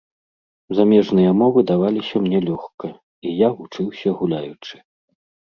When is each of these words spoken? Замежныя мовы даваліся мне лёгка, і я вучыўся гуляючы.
Замежныя 0.77 1.31
мовы 1.41 1.59
даваліся 1.71 2.15
мне 2.23 2.39
лёгка, 2.47 2.87
і 3.27 3.35
я 3.43 3.53
вучыўся 3.61 4.17
гуляючы. 4.25 4.75